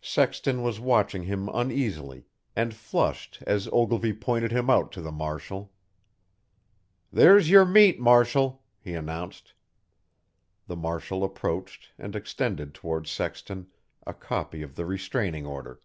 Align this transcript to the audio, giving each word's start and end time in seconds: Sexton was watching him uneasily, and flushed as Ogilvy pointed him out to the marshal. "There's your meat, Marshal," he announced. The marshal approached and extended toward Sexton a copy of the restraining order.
Sexton 0.00 0.62
was 0.62 0.80
watching 0.80 1.24
him 1.24 1.50
uneasily, 1.52 2.24
and 2.56 2.72
flushed 2.74 3.42
as 3.46 3.68
Ogilvy 3.70 4.14
pointed 4.14 4.50
him 4.50 4.70
out 4.70 4.90
to 4.92 5.02
the 5.02 5.12
marshal. 5.12 5.74
"There's 7.12 7.50
your 7.50 7.66
meat, 7.66 8.00
Marshal," 8.00 8.62
he 8.80 8.94
announced. 8.94 9.52
The 10.68 10.76
marshal 10.76 11.22
approached 11.22 11.90
and 11.98 12.16
extended 12.16 12.72
toward 12.72 13.06
Sexton 13.06 13.66
a 14.06 14.14
copy 14.14 14.62
of 14.62 14.74
the 14.74 14.86
restraining 14.86 15.44
order. 15.44 15.82